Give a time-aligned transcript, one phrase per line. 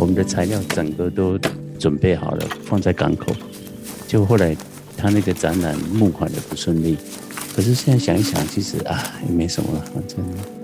[0.00, 1.38] 我们的材料整个都
[1.78, 3.36] 准备好了，放在港口。
[4.08, 4.56] 就后来
[4.96, 6.96] 他那个展览募款的不顺利，
[7.54, 10.59] 可是现在想一想，其实啊也没什么了，反正。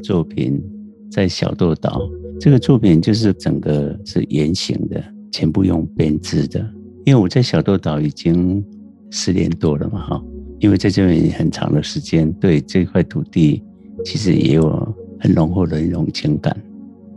[0.00, 0.60] 作品
[1.10, 2.02] 在小豆岛，
[2.40, 6.60] 这个作品就是整个是圆形的，全部用编织的。
[7.04, 8.64] 因为我在小豆岛已经
[9.10, 10.22] 十年多了嘛，哈，
[10.58, 13.62] 因为在这边很长的时间，对这块土地
[14.04, 16.56] 其实也有很浓厚的一种情感。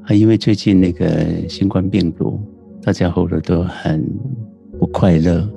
[0.06, 2.40] 啊，因为最近那个新冠病毒，
[2.82, 4.06] 大家活得都很
[4.80, 5.48] 不快乐，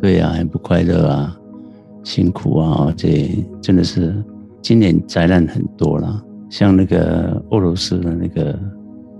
[0.00, 1.38] 对啊，很不快乐啊，
[2.02, 3.28] 辛苦啊，这
[3.60, 4.14] 真的是。
[4.62, 8.54] 今年灾难很多了，像那个俄罗斯的那个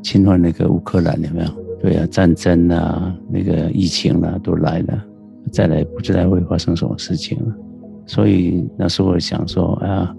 [0.02, 1.48] 侵犯那个乌克兰有没有？
[1.80, 5.02] 对啊，战争啊，那个疫情啊都来了，
[5.50, 7.56] 再来不知道会发生什么事情了。
[8.04, 10.14] 所以那时候我想说啊，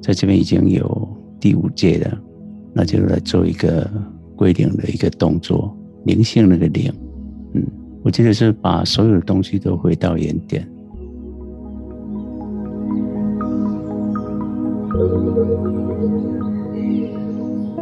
[0.00, 1.06] 在这边已经有
[1.38, 2.18] 第五届了，
[2.72, 3.86] 那就来做一个
[4.34, 5.70] 归零的一个动作，
[6.04, 6.90] 灵性那个零，
[7.52, 7.62] 嗯，
[8.02, 10.66] 我记得是把所有的东西都回到原点。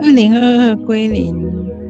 [0.03, 1.33] 二零二二归零，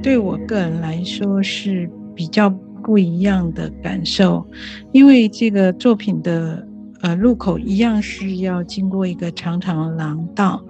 [0.03, 2.51] 对我个人来说是比较
[2.85, 4.47] 不一样的感受，
[4.93, 6.69] 因为这个作品的
[7.01, 10.63] 呃入口一样是要经过一个长长的廊道，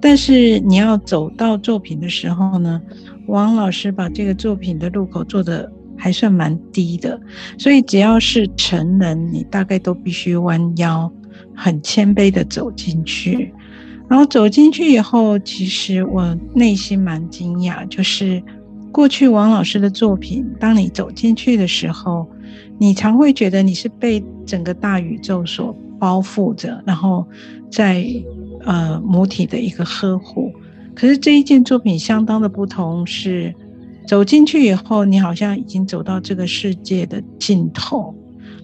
[0.00, 2.82] 但是你要走到作品的时候呢，
[3.28, 7.18] 王老师把这个作品的入口做得还算蛮低的，
[7.56, 11.10] 所以只要是成人，你大概都必须弯腰，
[11.54, 13.54] 很谦卑的走进去。
[14.08, 18.42] 然后走进去以后，其实我内心蛮惊讶，就是
[18.90, 22.26] 过去王老师的作品，当你走进去的时候，
[22.78, 27.26] 你常会觉得你是被整个大宇宙所包覆着，然后
[27.70, 28.02] 在
[28.64, 30.50] 呃母体的一个呵护。
[30.94, 33.54] 可是这一件作品相当的不同，是
[34.06, 38.14] 走进去以后，你好像已经走到这个世界的尽头，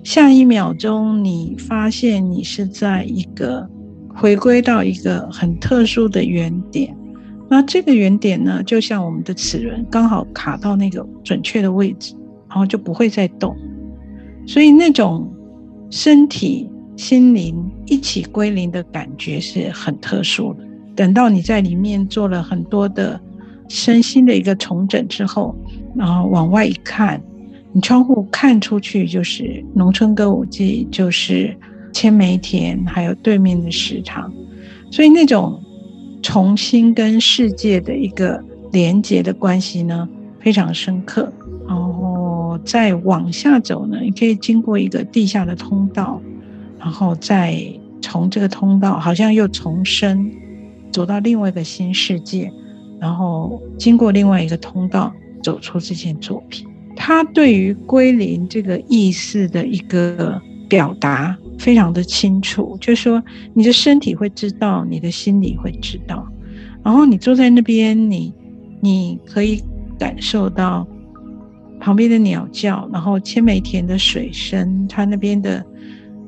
[0.02, 3.68] 下一秒钟你发现你是在一个。
[4.16, 6.96] 回归到一个很特殊的原点，
[7.48, 12.14] 那这个原点呢，就像我们的齿轮刚好卡到那个准确的位置，
[12.48, 13.56] 然后就不会再动。
[14.46, 15.28] 所以那种
[15.90, 20.64] 身体、心灵一起归零的感觉是很特殊的。
[20.94, 23.20] 等到你在里面做了很多的
[23.68, 25.56] 身心的一个重整之后，
[25.96, 27.20] 然后往外一看，
[27.72, 31.54] 你窗户看出去就是农村歌舞伎，就是。
[31.94, 34.30] 千梅田，还有对面的食堂，
[34.90, 35.62] 所以那种
[36.22, 40.06] 重新跟世界的一个连接的关系呢，
[40.40, 41.32] 非常深刻。
[41.66, 46.20] 然后再往下走呢，你可以经过一个地下的通道，
[46.78, 47.64] 然后再
[48.02, 50.30] 从这个通道好像又重生，
[50.90, 52.52] 走到另外一个新世界，
[53.00, 55.10] 然后经过另外一个通道
[55.42, 56.66] 走出这件作品。
[56.96, 61.38] 它对于归零这个意思的一个表达。
[61.58, 63.22] 非常的清楚，就是说
[63.52, 66.26] 你的身体会知道，你的心里会知道，
[66.82, 68.32] 然后你坐在那边，你
[68.80, 69.62] 你可以
[69.98, 70.86] 感受到
[71.80, 75.64] 旁边的鸟叫，然后千梅田的水声，它那边的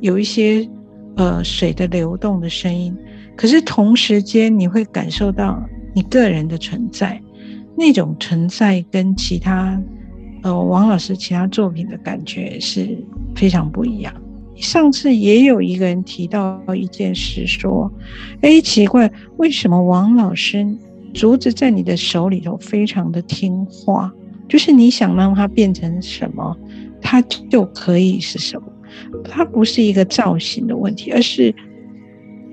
[0.00, 0.68] 有一些
[1.16, 2.96] 呃水的流动的声音，
[3.36, 5.62] 可是同时间你会感受到
[5.94, 7.20] 你个人的存在，
[7.76, 9.80] 那种存在跟其他
[10.42, 12.96] 呃王老师其他作品的感觉是
[13.34, 14.12] 非常不一样。
[14.56, 17.92] 上次也有一个人提到一件事，说
[18.40, 20.66] ：“哎，奇怪，为什么王老师
[21.12, 24.10] 竹子在你的手里头非常的听话？
[24.48, 26.56] 就是你想让它变成什么，
[27.02, 27.20] 它
[27.50, 28.66] 就可以是什么。
[29.24, 31.54] 它不是一个造型的问题，而是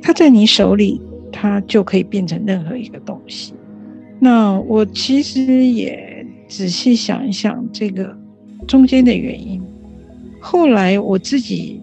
[0.01, 0.99] 它在你手里，
[1.31, 3.53] 它就可以变成任何一个东西。
[4.19, 8.13] 那我其实也仔细想一想这个
[8.67, 9.61] 中间的原因，
[10.41, 11.79] 后来我自己。”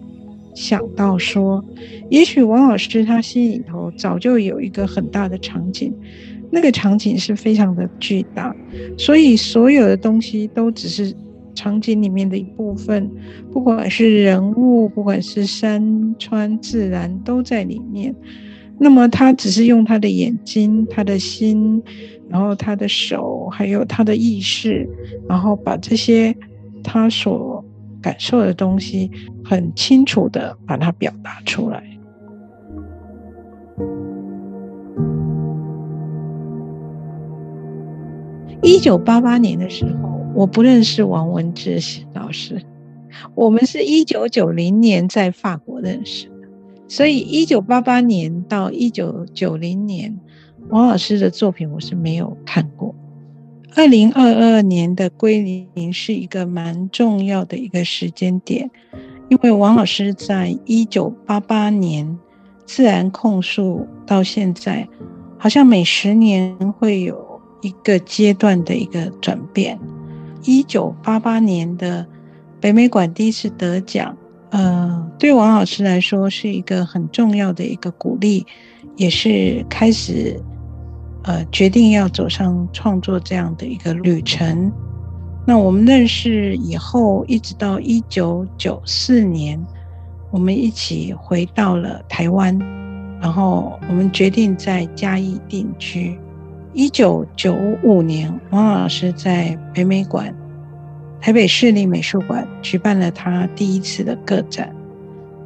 [0.53, 1.63] 想到说，
[2.09, 5.93] 也许王老师他心里头早就有一个很大的场景，
[6.51, 8.55] 那个场景是非常的巨大，
[8.97, 11.13] 所以所有的东西都只是
[11.53, 13.09] 场景里面的一部分，
[13.51, 18.13] 不管是人物，不管是山川自然，都在里面。
[18.79, 21.81] 那么他只是用他的眼睛、他的心，
[22.27, 24.89] 然后他的手，还有他的意识，
[25.29, 26.35] 然后把这些
[26.83, 27.63] 他所
[28.01, 29.11] 感受的东西，
[29.51, 31.83] 很清楚的把它表达出来。
[38.61, 41.81] 一九八八年的时候，我不认识王文志
[42.13, 42.61] 老师，
[43.35, 46.31] 我们是一九九零年在法国认识，
[46.87, 50.17] 所以一九八八年到一九九零年，
[50.69, 52.95] 王老师的作品我是没有看过。
[53.75, 58.71] 二零二二年的归零是一个蛮重要的一个时间点，
[59.31, 62.19] 因为王老师在一九八八年
[62.65, 64.85] 自然控诉到现在，
[65.39, 67.31] 好像每十年会有。
[67.63, 69.79] 一个阶段的一个转变。
[70.41, 72.03] 一九八八年的
[72.59, 74.17] 北美馆第一次得奖，
[74.49, 78.43] 呃，对王老师来说是一个很重要的一个鼓励，
[78.95, 80.41] 也是开始
[81.21, 84.71] 呃决定要走上创作这样的一个旅程。
[85.51, 89.61] 那我们认识以后，一直到一九九四年，
[90.31, 92.57] 我们一起回到了台湾，
[93.19, 96.17] 然后我们决定在嘉义定居。
[96.71, 97.53] 一九九
[97.83, 100.33] 五年，王老师在北美馆、
[101.19, 104.73] 台北市立美术馆举办了他第一次的个展，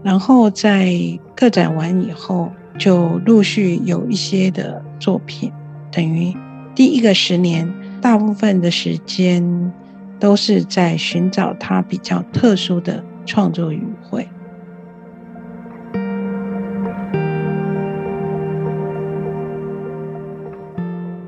[0.04, 0.94] 然后在
[1.36, 5.52] 个展完以后，就陆续有一些的作品，
[5.92, 6.32] 等于
[6.76, 7.68] 第一个十年，
[8.00, 9.74] 大部分的时间
[10.20, 14.28] 都是在寻找他比较特殊的创作语汇。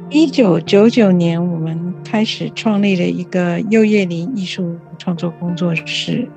[0.09, 6.27] 一九九九年，我们开始创立了一个柚叶林艺术创作工作室。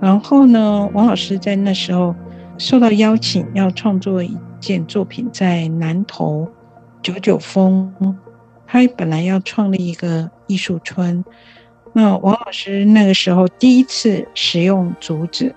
[0.00, 2.14] 然后呢，王老师在那时候
[2.58, 6.48] 受到邀请，要创作一件作品在南投
[7.02, 7.92] 九九峰。
[8.66, 11.24] 他本来要创立一个艺术村。
[11.98, 15.54] 那王老师那个时候第一次使用竹子，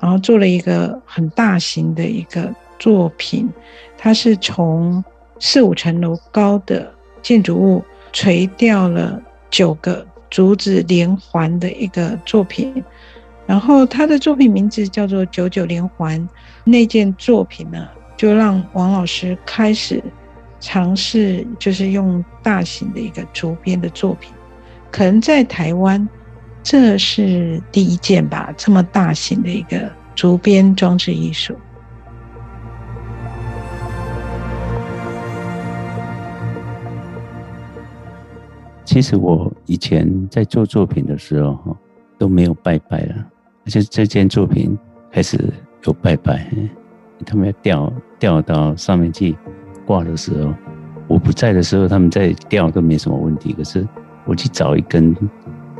[0.00, 3.48] 然后做了一个很大型的一个作品。
[3.96, 5.04] 它是从
[5.38, 6.92] 四五层楼高的
[7.22, 12.82] 建筑物垂掉了九个竹子连环的一个作品，
[13.46, 16.28] 然后他的作品名字叫做“九九连环”。
[16.66, 17.86] 那件作品呢，
[18.16, 20.02] 就让王老师开始
[20.58, 24.32] 尝试，就是用大型的一个竹编的作品。
[24.96, 26.08] 可能在台湾，
[26.62, 31.54] 这是第一件吧，这么大型的一个竹编装置艺术。
[38.86, 41.76] 其实我以前在做作品的时候，哈
[42.16, 43.14] 都没有拜拜了。
[43.66, 44.78] 而且这件作品
[45.12, 45.38] 开始
[45.84, 46.48] 有拜拜，
[47.26, 49.36] 他们要吊吊到上面去
[49.84, 50.54] 挂的时候，
[51.06, 53.52] 我不在的时候，他们在吊都没什么问题。
[53.52, 53.86] 可是
[54.26, 55.16] 我去找一根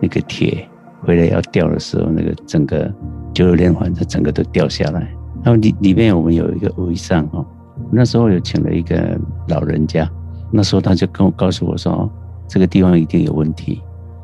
[0.01, 0.67] 那个铁
[1.03, 2.93] 回来要吊的时候，那个整个
[3.35, 5.01] 九九连环，它整个都掉下来。
[5.43, 7.45] 然后里里面我们有一个围上哈，
[7.93, 10.09] 那时候有请了一个老人家，
[10.51, 12.11] 那时候他就跟我告诉我说。
[12.49, 13.83] 这个地方一定有问题，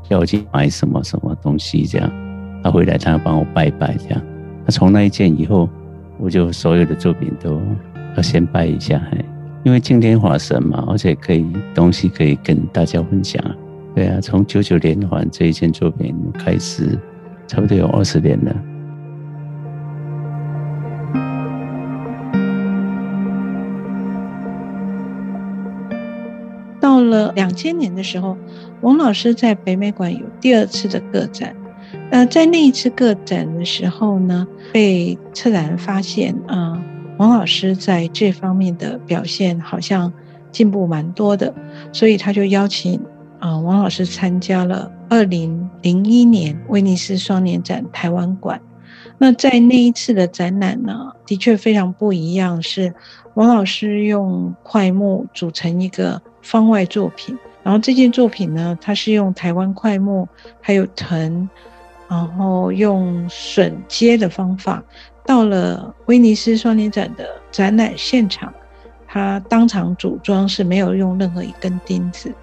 [0.09, 2.09] 要我去买什么什么东西这样。
[2.63, 4.23] 他回来，他要帮我拜拜这样。
[4.65, 5.69] 他从那一件以后，
[6.21, 7.61] 我就所有的作品都
[8.17, 9.03] 要先拜一下，
[9.65, 11.45] 因为敬天法神嘛，而且可以
[11.75, 13.45] 东西可以跟大家分享。
[13.95, 16.99] 对啊，从九九连环这一件作品开始，
[17.47, 18.55] 差不多有二十年了。
[26.81, 28.37] 到了两千年的时候，
[28.81, 31.55] 王老师在北美馆有第二次的个展。
[32.11, 36.83] 呃，在那一次个展的时候呢，被策展人发现，啊、
[37.19, 40.11] 王老师在这方面的表现好像
[40.51, 41.55] 进步蛮多的，
[41.93, 42.99] 所以他就邀请
[43.43, 48.61] 啊、王老师参加了二零零一年威尼斯双年展台湾馆。
[49.19, 52.95] 那在那一次的展览呢，的确非常不一样，是
[53.35, 56.23] 王老师用桧木组成一个。
[56.45, 60.29] 方外作品，然后这件作品呢，它是用台湾桧木
[60.61, 61.49] 还有藤，
[62.09, 64.83] 然后用榫接的方法，
[65.25, 68.53] 到了威尼斯双年展的展览现场，
[69.07, 72.35] 它当场组装是没有用任何一根钉子，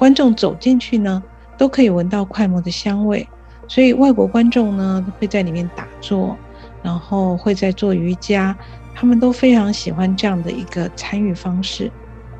[0.00, 1.22] 观众走进去呢，
[1.58, 3.28] 都可以闻到快木的香味，
[3.68, 6.34] 所以外国观众呢会在里面打坐，
[6.82, 8.56] 然后会在做瑜伽，
[8.94, 11.92] 他们都非常喜欢这样的一个参与方式。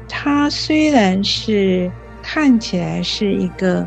[0.08, 3.86] 它虽然是看起来是一个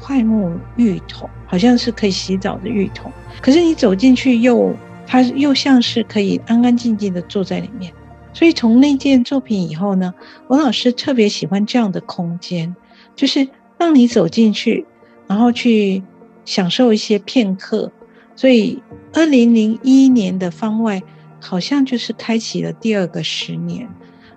[0.00, 3.10] 快木浴桶，好像是可以洗澡的浴桶，
[3.40, 4.72] 可是你走进去又
[5.08, 7.92] 它又像是可以安安静静的坐在里面。
[8.32, 10.14] 所以从那件作品以后呢，
[10.46, 12.76] 王老师特别喜欢这样的空间，
[13.18, 14.86] 就是让你走进去，
[15.26, 16.00] 然后去
[16.44, 17.90] 享受一些片刻。
[18.36, 18.80] 所以
[19.12, 21.02] 二零零一年的方外
[21.40, 23.88] 好像就是开启了第二个十年。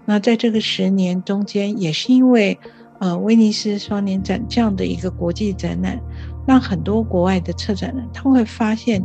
[0.05, 2.57] 那在这个十年中间，也是因为
[2.99, 6.01] 呃威尼斯双年展这样的一个国际展览，
[6.47, 8.99] 让很多国外的策展人他会发现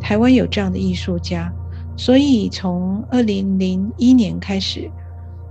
[0.00, 1.52] 台湾有这样的艺术家，
[1.96, 4.88] 所以从二零零一年开始，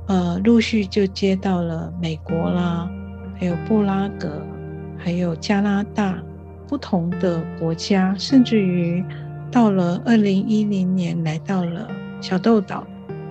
[0.07, 2.89] 呃，陆续就接到了美国啦，
[3.39, 4.41] 还有布拉格，
[4.97, 6.17] 还有加拿大
[6.67, 9.03] 不同的国家，甚至于
[9.51, 11.87] 到了二零一零年来到了
[12.21, 12.85] 小豆岛。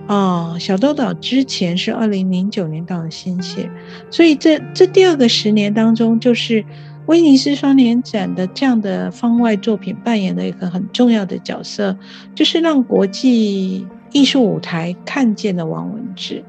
[0.07, 3.67] 哦，小豆岛之前是二零零九年到了新泻，
[4.11, 6.63] 所以这这第二个十年当中，就是
[7.07, 11.97] 威尼斯双年展的这样的方外作品扮演了一个很重要的角色，
[12.35, 16.43] 就是让国际艺术舞台看见了王文志。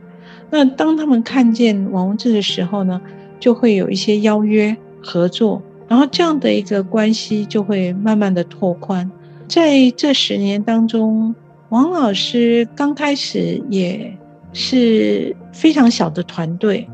[0.50, 3.00] 那当他们看见王文志的时候呢，
[3.38, 9.10] 就会有一些邀约合作，然后这样的一个关系就会慢慢的拓宽。
[9.48, 11.34] 在这十年当中。
[11.70, 14.16] 王老师刚开始也
[14.52, 16.88] 是非常小的团队，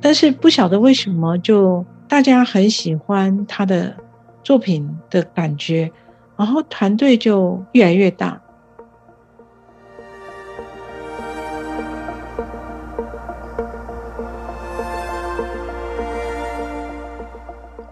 [0.00, 3.94] 但是不晓得为什么就大家很喜欢他的
[4.42, 5.92] 作品的感觉，
[6.38, 8.40] 然后团队就越来越大。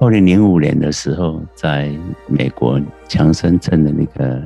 [0.02, 1.88] 二零零五年的时候，在
[2.26, 4.42] 美国强生镇的那个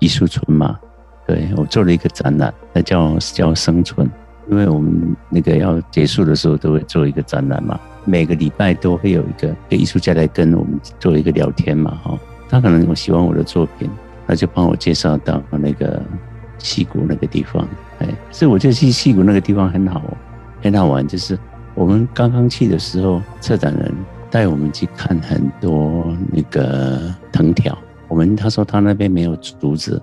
[0.00, 0.76] 艺术村嘛。
[1.24, 4.10] 对，我做了一个展览，那叫叫生存，
[4.50, 13.88] 因为我们那个要结束的时候都会做一个展览嘛，每个礼拜都会有一个艺术家来跟我们做一个聊天嘛，哈，他可能我喜欢我的作品，
[14.26, 16.02] 他就帮我介绍到那个
[16.58, 17.64] 溪谷那个地方，
[18.00, 20.02] 哎，所以我觉得去矽谷那个地方很好，
[20.60, 21.38] 很好玩，就是
[21.76, 23.94] 我们刚刚去的时候，策展人
[24.30, 27.76] 带我们去看很多那个藤条，
[28.08, 30.00] 我们他说他那边没有竹子。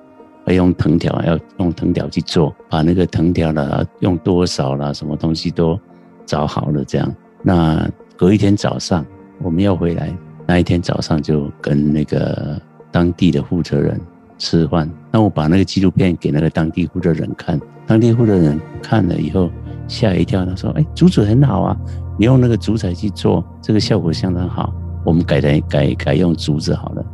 [0.48, 5.76] 要用藤条，要用藤条去做，把那个藤条啦，用多少啦，什么东西都
[6.24, 7.16] 找好了，这样。
[7.42, 9.04] 那隔一天早上
[9.42, 10.16] 我们要回来，
[10.46, 14.00] 那一天早上就跟那个当地的负责人
[14.38, 14.88] 吃饭。
[15.12, 19.50] 那我把那个纪录片给那个当地负责人看，当地负责人看了以后
[19.88, 21.78] 吓一跳，他说：“哎，竹子很好啊，
[22.18, 24.74] 你用那个竹材去做，这个效果相当好。
[25.06, 27.06] 我们改来改改用竹子好了。”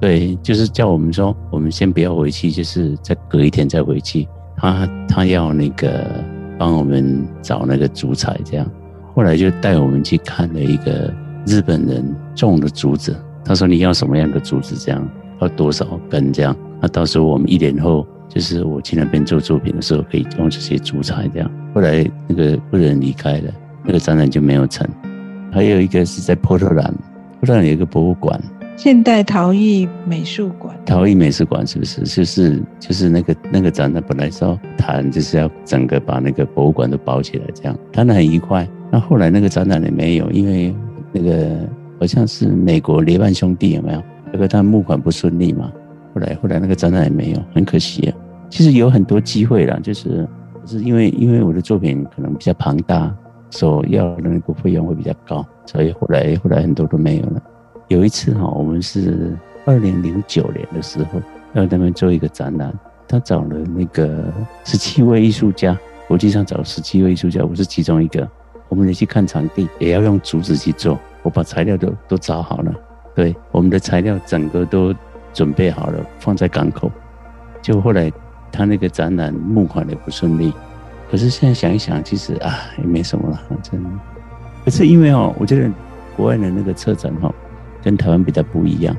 [0.00, 4.28] 对，就是叫我们说，我们先不要回去，就是再隔一天再回去。
[4.56, 6.04] 他他要那个
[6.58, 8.70] 帮我们找那个竹材，这样。
[9.14, 11.12] 后来就带我们去看了一个
[11.46, 13.16] 日本人种的竹子。
[13.44, 15.08] 他说你要什么样的竹子，这样
[15.40, 16.54] 要多少根这样。
[16.80, 21.50] 那到时候我们一年后，就是我去那边做作品的时候，可以用这些竹材这样。
[21.74, 23.52] 后来那个夫人离开了，
[23.84, 24.86] 那个展览就没有成。
[25.50, 26.94] 还有一个是在波特兰，
[27.40, 28.38] 波特兰有一个博物馆。
[28.76, 32.02] 现代陶艺美术馆，陶艺美术馆是不是？
[32.02, 38.68] 就是就是那个那个展览本来是要谈，就是要整个把那个博物馆都包起来，这样谈得很愉快。
[38.90, 40.72] 那后来那个展览也没有，因为
[41.12, 41.68] 那个
[41.98, 44.02] 好像是美国雷曼兄弟有没有？
[44.32, 45.72] 那个他募款不顺利嘛。
[46.14, 48.16] 后来后来那个展览也没有，很可惜啊。
[48.50, 50.26] 其实有很多机会啦，就是
[50.64, 53.14] 是因为因为我的作品可能比较庞大，
[53.50, 57.42] 所要的那个费用会比较高，所以后来后来很多都没有了。
[57.88, 61.20] 有一次哈，我们是二零零九年的时候
[61.54, 62.72] 要他们做一个展览，
[63.06, 64.24] 他找了那个
[64.64, 68.28] 十七位艺术家，国际上找十七位艺术家，我是其中一个。
[68.70, 72.74] 我们得去看场地，也要用竹子去做，我把材料都都找好了，
[73.14, 74.94] 对，我们的材料整个都
[75.38, 76.90] 准备好了，放在港口。
[77.62, 78.10] 就后来
[78.50, 80.52] 他那个展览募款也不顺利，
[81.08, 83.88] 可是现在想一想，其实啊也没什么了，真的。
[84.64, 85.70] 可是因为哦，我觉得
[86.16, 87.32] 国外的那个策展哈。
[87.80, 88.94] 跟台湾比较不一样，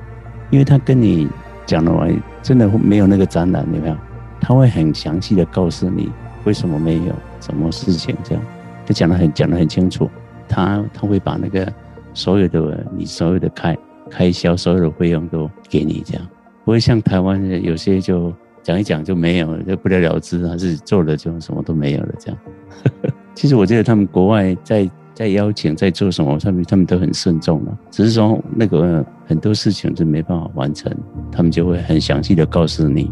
[0.52, 1.28] 因为他跟你
[1.66, 2.08] 讲的话，
[2.42, 3.96] 真的没有那个展览，有没有？
[4.40, 6.10] 他会很详细的告诉你
[6.46, 8.44] 为什么没有什么事情，这样
[8.88, 10.10] 他讲的很讲的很清楚。
[10.48, 11.72] 他他会把那个
[12.14, 13.78] 所有的你所有的开
[14.10, 16.28] 开销、所有的费用都给你，这样
[16.66, 22.40] 不会像台湾有些就讲一讲就没有，就不了了之，还是做了就什么都没有了，这样。
[23.36, 24.90] 其实我觉得他们国外在。
[25.12, 27.78] 在邀请，在做什么，他们他们都很慎重了。
[27.92, 30.90] 只是说那个很多事情是没办法完成，
[31.30, 33.12] 他们就会很详细的告诉你。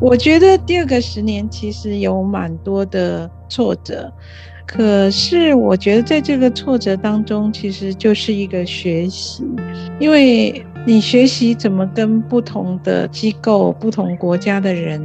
[0.00, 4.10] 我觉得第二个十年其实有蛮多的挫折，
[4.66, 9.44] 可是我觉得在这个挫折当中，其实就是一个学习，
[10.00, 15.00] 因为你学习怎么跟不同的机构、不同国家的人。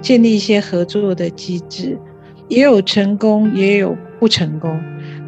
[0.00, 1.96] 建立一些合作的机制，
[2.48, 4.76] 也有成功，也有不成功。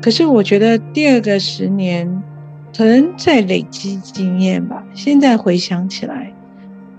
[0.03, 2.23] 可是我觉得第二个十年，
[2.77, 4.85] 可能在累积经验吧。
[4.93, 6.35] 现在回想起来，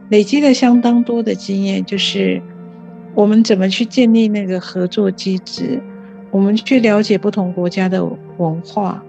[0.08, 2.42] 累积了相当多的经验，就是
[3.15, 5.81] 我们怎么去建立那个合作机制？
[6.31, 8.03] 我们去了解不同国家的
[8.38, 9.01] 文化，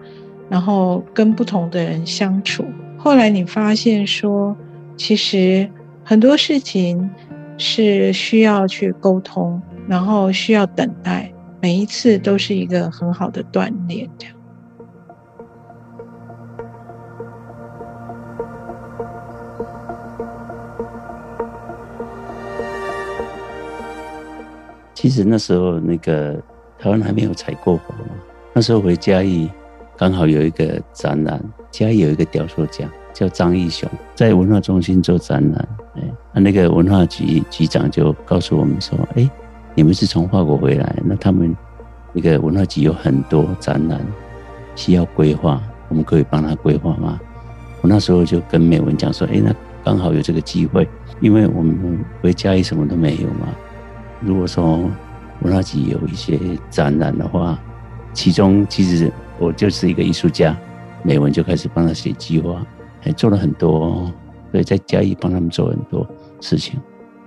[0.48, 2.64] 然后跟不同的人相处。
[2.96, 4.56] 后来你发现说，
[4.96, 5.68] 其实
[6.04, 7.10] 很多事情
[7.58, 14.08] 是需要去沟通，然后需要等待，每一次都是一个很好的锻炼。
[25.06, 26.34] 其实那时候那个
[26.80, 28.06] 台湾还没有采购法嘛，
[28.52, 29.48] 那时候回嘉义
[29.96, 32.84] 刚好有一个展览，嘉义有一个雕塑家
[33.14, 39.30] 叫张义雄，在文化中心做展览，哎，那那个文化局局长就告诉我们说，哎，
[39.76, 41.56] 你们是从法国回来，那他们
[42.12, 44.04] 那个文化局有很多展览
[44.74, 47.20] 需要规划，我们可以帮他规划吗？
[47.80, 50.88] 我那时候就跟美文讲说，哎，那刚好有这个机会，
[51.20, 53.46] 因为我们回嘉义什么都没有嘛。
[54.20, 54.90] 如果说
[55.42, 56.38] 文化局有一些
[56.70, 57.58] 展览的话，
[58.12, 60.56] 其中其实我就是一个艺术家，
[61.02, 62.66] 美文就开始帮他写计划，
[63.00, 64.10] 还做了很多，
[64.50, 66.06] 所以在嘉义帮他们做很多
[66.40, 66.80] 事情。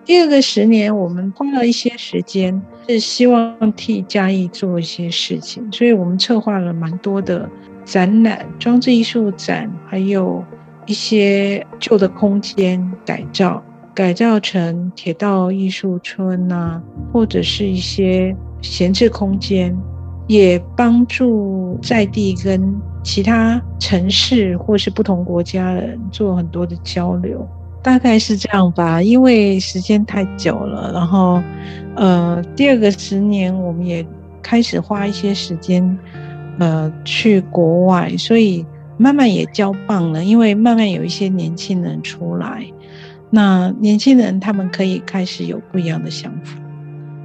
[0.03, 7.47] 第二个十年，我们花了一些时间，是希望替嘉义做一些事情，所以我们策划了蛮多的
[7.85, 10.43] 展览、装置艺术展，还有
[10.87, 13.63] 一些旧的空间改造。
[13.99, 19.77] 改造成铁道艺术村呐、或者是一些闲置空间，
[20.25, 27.45] 也帮助在地跟其他城市或是不同国家人做很多的交流，
[27.83, 29.01] 大概是这样吧。
[29.03, 31.43] 因为时间太久了，然后，
[31.97, 34.07] 呃，第二个十年我们也
[34.41, 35.99] 开始花一些时间，
[36.57, 38.65] 呃，去国外，所以
[38.97, 40.23] 慢慢也交棒了。
[40.23, 42.65] 因为慢慢有一些年轻人出来。
[43.31, 46.55] 那年轻人他们可以开始有不一样的想法，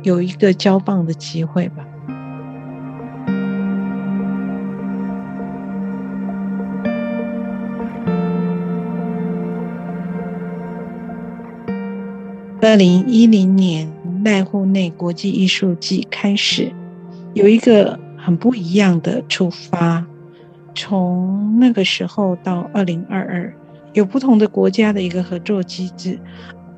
[0.02, 1.86] 有一个交棒的机会吧。
[12.60, 13.90] 二零一零年
[14.24, 16.72] 濑户内国际艺术季开始，
[17.32, 20.04] 有一个很不一样的出发，
[20.74, 23.54] 从那个时候到二零二二。
[23.94, 26.18] 有不同的国家的一个合作机制，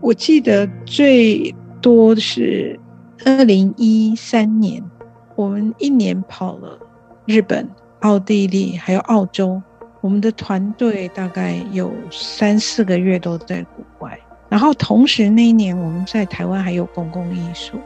[0.01, 2.79] 我记得最多是
[3.25, 4.83] 二零一三年，
[5.35, 6.79] 我们一年跑了
[7.25, 7.69] 日本、
[8.01, 9.61] 奥地利还有澳洲，
[10.03, 14.19] 我们的团队大概有三四个月都在国外。
[14.49, 17.79] 然后同时那一年我们在台湾还有公共艺术，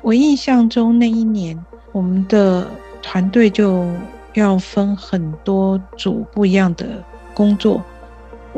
[0.00, 1.56] 我印象中那一年
[1.92, 2.66] 我们的
[3.02, 3.86] 团队就
[4.32, 7.82] 要分很多组不一样的工作。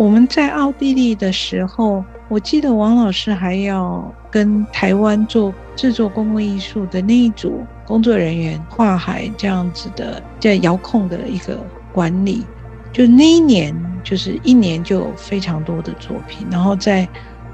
[0.01, 11.59] 我们在奥地利的时候，我记得王老师还要跟台湾做制作公共艺术的那一组工作人员跨海这样子的在遥控的一个
[11.93, 12.47] 管理，
[12.95, 17.07] 就那一年就是一年就有非常多的作品，然后在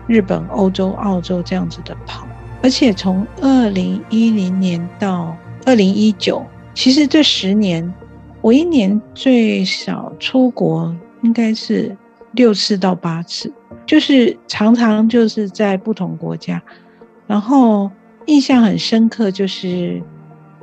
[0.07, 2.29] 日本、欧洲、澳洲这样子的跑，
[2.63, 7.93] 而且从二零一零年到二零一九，其实这十年
[8.41, 11.97] 我一年最少出国应该是。
[12.37, 13.53] 六次到八次，
[13.85, 16.63] 就是常常就是在不同国家，
[17.27, 17.91] 然后
[18.27, 20.01] 印象很深刻，就是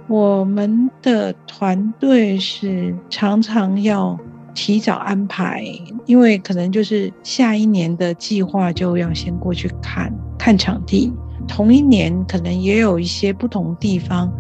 [0.08, 4.18] 我们的团队是常常要
[4.54, 5.66] 提早安排，
[6.06, 11.12] 因为可能就是下一年的计划就要先过去看看场地。
[11.46, 14.32] 同一年可能也有一些不同地方，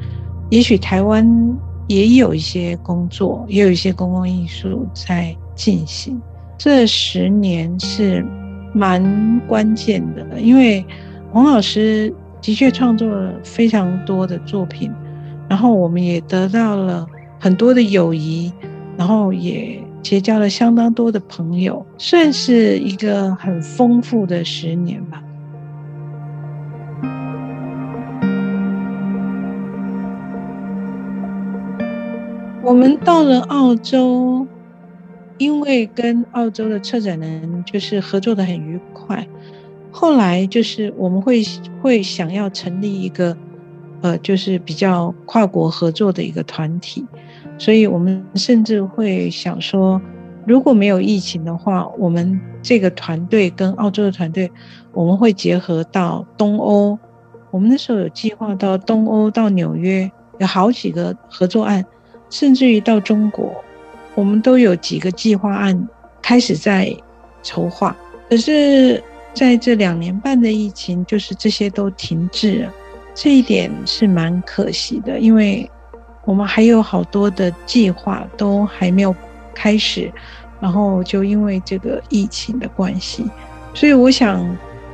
[0.50, 1.28] 也许台湾
[1.88, 6.22] 也有一些工作，也有一些公共艺术在进行。
[6.64, 8.26] 这十年是
[8.74, 10.86] 蛮关键的，因为
[11.30, 14.90] 黄老师的确创作了非常多的作品，
[15.50, 17.06] 然后我们也得到了
[17.38, 18.50] 很多的友谊，
[18.96, 25.22] 然后也结交了相当多的朋友，算是一个很丰富的十年吧。
[32.64, 34.48] 我们到了澳洲。
[35.38, 39.28] 因为跟澳洲的策展人就是合作的很愉快，
[39.92, 41.44] 后来就是我们会
[41.82, 43.36] 会想要成立一个，
[44.02, 47.06] 呃，就是比较跨国合作的一个团体，
[47.58, 50.00] 所以我们甚至会想说，
[50.46, 54.52] 如果没有疫情的话，我们这个团队跟澳洲的团队，
[54.94, 56.98] 我们会结合到东欧，
[57.50, 61.84] 我们那时候有计划到东欧到纽约，有好几个合作案，
[62.30, 63.54] 甚至于到中国。
[64.16, 65.88] 我们都有几个计划案
[66.22, 66.96] 开始在
[67.42, 67.96] 筹划，
[68.30, 72.74] 可是在这两年半的疫情，就是这些都停滞了。
[73.16, 75.70] 这一点是蛮可惜的，因为
[76.26, 79.16] 我们还有好多的计划都还没有
[79.54, 80.12] 开始，
[80.60, 83.26] 然后就因为这个疫情的关系，
[83.74, 84.44] 所以我想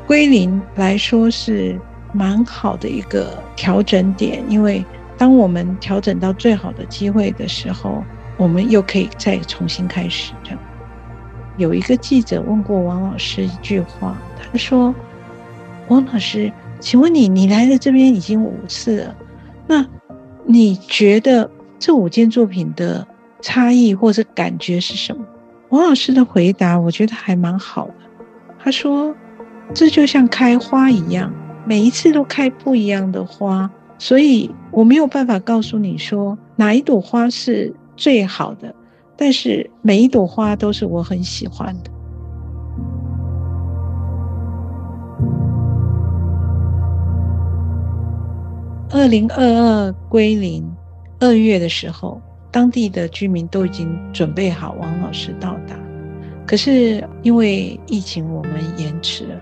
[0.08, 1.80] 归零来说是
[2.12, 4.84] 蛮好的一个调整点，因为
[5.18, 8.04] 当我们调整到最好的机会的时候，
[8.40, 10.34] 我们又可以再重新开始。
[10.44, 10.60] 这样，
[11.58, 14.18] 有一个记者问过王老师一句话，
[14.52, 14.96] 他说
[15.90, 19.16] ：“王老师。”请问你，你来了这边已经五次了，
[19.68, 19.86] 那
[20.46, 23.06] 你觉得这五件作品的
[23.42, 25.22] 差异或者感觉是什么？
[25.72, 27.94] 王老师的回答我觉得还蛮好的。
[28.58, 29.14] 他说
[29.76, 31.34] ：“这就像开花一样，
[31.66, 38.74] 每一次都开不一样的花，所以我没有办法告诉你说哪一朵花是最好的，
[39.18, 41.92] 但是每一朵花都是我很喜欢的。”
[48.92, 50.66] 二零二二归零
[51.20, 55.76] 二月的时候，当地的居民都已经准备好王老师到达。
[56.48, 59.36] 可是因为疫情，我们延迟了，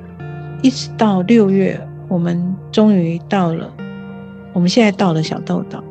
[0.64, 3.72] 一直到六月，我们终于到了。
[4.52, 5.82] 我们现在到了小豆岛。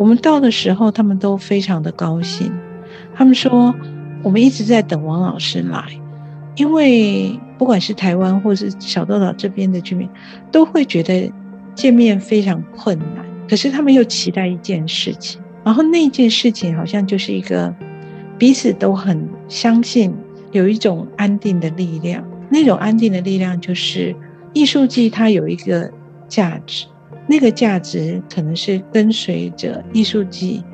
[0.00, 2.50] 我们到的时候，他们都非常的高兴。
[3.14, 3.74] 他们说，
[4.22, 5.84] 我们一直在等王老师来，
[6.56, 10.08] 因为不管是台湾或是小豆岛这边的居民，
[10.50, 11.30] 都会觉得。
[11.72, 17.72] 见面非常困难，可是他们又期待一件事情，然后那件事情好像就是一个
[18.36, 20.12] 彼此都很相信
[20.50, 24.14] 有一种安定的力量，那种安定的力量就是
[24.52, 25.90] 艺术季它有一个
[26.28, 26.86] 价值，
[27.30, 30.64] 那个价值可能是跟随着艺术季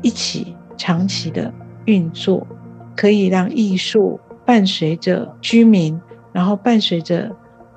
[0.00, 1.52] 一起长期的
[1.84, 2.46] 运作，
[2.96, 6.00] 可以让艺术伴随着居民，
[6.32, 7.30] 然后伴随着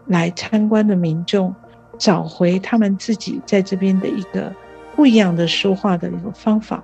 [0.08, 1.54] 来参观的民众。
[1.98, 4.52] 找回他们自己在这边的一个
[4.96, 6.84] 不一样的说话的一个方法，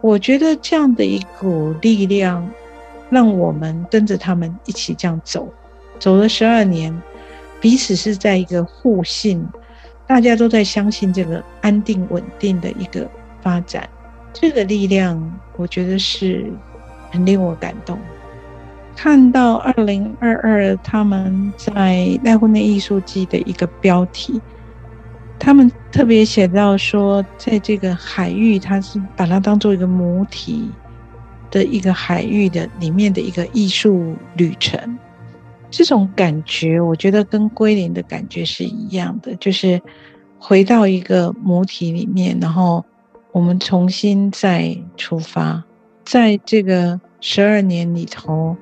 [0.00, 2.48] 我觉得这样的一股力量，
[3.10, 5.52] 让我们跟着他们一起这样走，
[5.98, 6.96] 走了十二年，
[7.60, 9.44] 彼此是在一个互信，
[10.06, 13.08] 大家都在相信这个安定稳定的一个
[13.40, 13.88] 发展，
[14.32, 16.52] 这个力量，我觉得是
[17.10, 17.98] 很令我感动。
[18.94, 24.38] 看到二零二二他们在濑户内艺术季的一个标题，
[25.38, 30.70] 他们特别写到说，在这个海域，它是把它当做一个母体
[31.50, 34.98] 的一个海域的里面的一个艺术旅程。
[35.72, 39.82] 这种感觉，我觉得跟归零的感觉是一样的，就是
[40.38, 42.84] 回到一个母体里面，然后
[43.32, 45.64] 我们重新再出发，
[46.04, 48.56] 在这个十二年里头。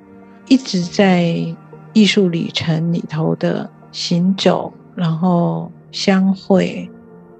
[0.48, 1.32] 一直在
[1.92, 6.90] 艺术旅程里头的行走，然后相会，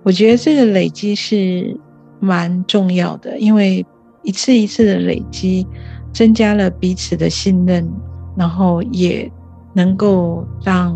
[0.05, 1.77] 我觉得这个累积是
[2.21, 3.85] 蛮重要的，因为
[4.23, 5.67] 一次一次的累积，
[6.13, 7.85] 增加了彼此的信任，
[8.37, 9.29] 然后也
[9.81, 10.95] 能够让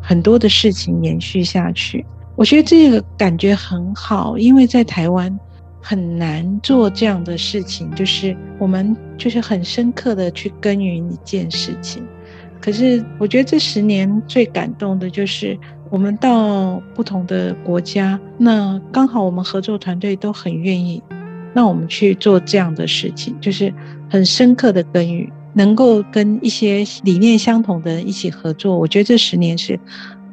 [0.00, 2.04] 很多的事情延续下去。
[2.36, 5.38] 我觉得这个感觉很好，因为在台湾。
[5.84, 12.00] 很难做这样的事情，就是我们就是很深刻的去耕耘一件事情。
[12.60, 15.58] 可是我觉得这十年最感动的就是
[15.90, 21.02] 我们到不同的国家，那刚好我们合作团队都很愿意，
[21.52, 23.74] 让我们去做这样的事情，就是
[24.08, 28.78] 很深刻的耕耘，能够跟一些理念相同的人一起合作。
[28.78, 29.78] 我觉得这十年是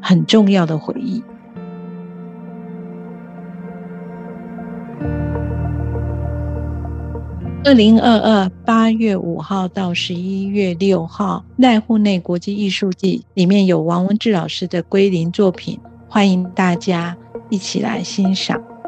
[0.01, 1.23] 很重要的回忆。
[7.65, 15.77] 二零二二八月五号到十一月六号，濑户内国际艺术季里面有王文志老师的归零作品，
[16.08, 17.15] 欢迎大家
[17.49, 18.78] 一起来欣赏。